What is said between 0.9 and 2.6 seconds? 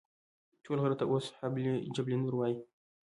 ته اوس جبل نور وایي.